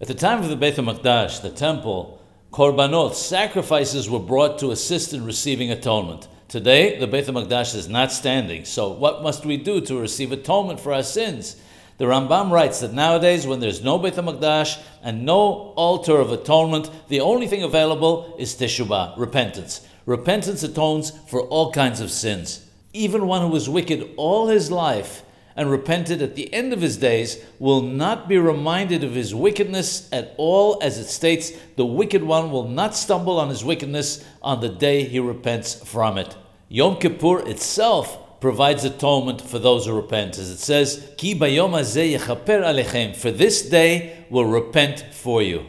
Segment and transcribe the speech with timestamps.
[0.00, 5.12] At the time of the Beit HaMikdash, the temple, korbanot, sacrifices were brought to assist
[5.12, 6.28] in receiving atonement.
[6.46, 10.78] Today, the Beit HaMikdash is not standing, so what must we do to receive atonement
[10.78, 11.56] for our sins?
[11.96, 16.88] The Rambam writes that nowadays, when there's no Beit HaMikdash and no altar of atonement,
[17.08, 19.84] the only thing available is teshuvah, repentance.
[20.06, 22.64] Repentance atones for all kinds of sins.
[22.92, 25.24] Even one who was wicked all his life
[25.58, 30.08] and repented at the end of his days will not be reminded of his wickedness
[30.12, 34.60] at all, as it states, the wicked one will not stumble on his wickedness on
[34.60, 36.36] the day he repents from it.
[36.68, 43.16] Yom Kippur itself provides atonement for those who repent, as it says, Ki bayom alechem,
[43.16, 45.66] for this day will repent for you.